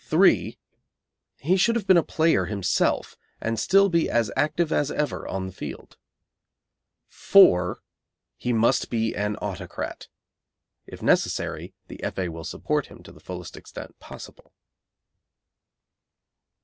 [0.00, 0.58] 3.
[1.38, 5.46] He should have been a player himself, and still be as active as ever on
[5.46, 5.96] the field.
[7.06, 7.80] 4.
[8.36, 10.08] He must be an autocrat.
[10.84, 12.28] (If necessary, the F.A.
[12.28, 14.52] will support him to the fullest extent possible.)